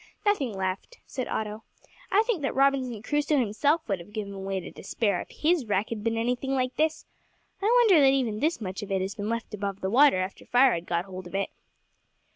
"Nothing 0.25 0.51
left!" 0.53 0.97
said 1.05 1.27
Otto. 1.27 1.61
"I 2.11 2.23
think 2.25 2.41
that 2.41 2.55
Robinson 2.55 3.03
Crusoe 3.03 3.37
himself 3.37 3.87
would 3.87 3.99
have 3.99 4.13
given 4.13 4.43
way 4.45 4.59
to 4.59 4.71
despair 4.71 5.21
if 5.21 5.29
his 5.29 5.67
wreck 5.67 5.89
had 5.89 6.03
been 6.03 6.17
anything 6.17 6.53
like 6.55 6.75
this. 6.75 7.05
I 7.61 7.65
wonder 7.67 8.01
that 8.03 8.07
even 8.09 8.39
this 8.39 8.59
much 8.59 8.81
of 8.81 8.91
it 8.91 9.01
has 9.03 9.13
been 9.13 9.29
left 9.29 9.53
above 9.53 9.77
water 9.83 10.17
after 10.17 10.43
fire 10.43 10.73
had 10.73 10.87
got 10.87 11.05
hold 11.05 11.27
of 11.27 11.35
it." 11.35 11.49